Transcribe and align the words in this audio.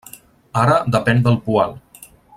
Ara 0.61 0.77
depèn 0.95 1.21
del 1.29 1.39
Poal. 1.45 1.77